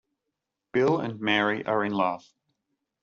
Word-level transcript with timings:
Bill 0.71 0.97
and 0.99 1.19
Mary 1.19 1.63
are 1.63 1.85
in 1.85 1.91
love. 1.93 2.33